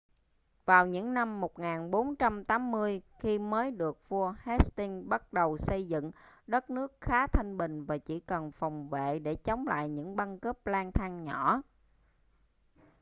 vào 0.65 0.85
những 0.85 1.13
năm 1.13 1.41
1480 1.41 3.01
khi 3.19 3.39
mới 3.39 3.71
được 3.71 4.09
vua 4.09 4.31
hastings 4.31 5.07
bắt 5.07 5.33
đầu 5.33 5.57
xây 5.57 5.87
dựng 5.87 6.11
đất 6.47 6.69
nước 6.69 6.97
khá 7.01 7.27
thanh 7.27 7.57
bình 7.57 7.85
và 7.85 7.97
chỉ 7.97 8.19
cần 8.19 8.51
phòng 8.51 8.89
vệ 8.89 9.19
để 9.19 9.35
chống 9.35 9.67
lại 9.67 9.89
những 9.89 10.15
băng 10.15 10.39
cướp 10.39 10.67
lang 10.67 10.91
thang 10.91 11.23
nhỏ 11.23 11.61